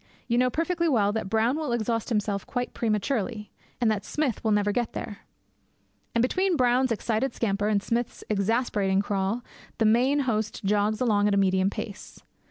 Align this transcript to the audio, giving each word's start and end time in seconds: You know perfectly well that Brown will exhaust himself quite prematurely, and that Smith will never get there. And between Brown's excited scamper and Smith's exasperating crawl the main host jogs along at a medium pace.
You 0.27 0.39
know 0.39 0.49
perfectly 0.49 0.89
well 0.89 1.11
that 1.11 1.29
Brown 1.29 1.57
will 1.57 1.71
exhaust 1.73 2.09
himself 2.09 2.47
quite 2.47 2.73
prematurely, 2.73 3.51
and 3.79 3.91
that 3.91 4.03
Smith 4.03 4.43
will 4.43 4.49
never 4.49 4.71
get 4.71 4.93
there. 4.93 5.19
And 6.15 6.23
between 6.23 6.55
Brown's 6.57 6.91
excited 6.91 7.35
scamper 7.35 7.67
and 7.67 7.83
Smith's 7.83 8.23
exasperating 8.27 9.01
crawl 9.03 9.43
the 9.77 9.85
main 9.85 10.21
host 10.21 10.63
jogs 10.65 11.01
along 11.01 11.27
at 11.27 11.35
a 11.35 11.37
medium 11.37 11.69
pace. 11.69 12.19